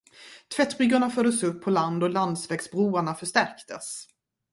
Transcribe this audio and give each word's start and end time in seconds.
Tvättbryggorna 0.55 1.09
fördes 1.09 1.43
upp 1.43 1.61
på 1.63 1.69
land 1.69 2.03
och 2.03 2.09
landsvägsbroarna 2.09 3.15
förstärktes. 3.15 4.07